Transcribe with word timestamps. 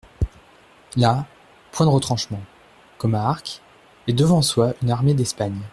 Là, 0.97 1.27
point 1.71 1.85
de 1.85 1.91
retranchements, 1.91 2.41
comme 2.97 3.13
à 3.13 3.21
Arques, 3.27 3.61
et 4.07 4.13
devant 4.13 4.41
soi 4.41 4.73
une 4.81 4.89
armée 4.89 5.13
d'Espagne. 5.13 5.61